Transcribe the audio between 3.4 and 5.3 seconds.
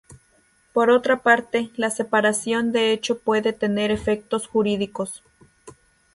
tener efectos jurídicos.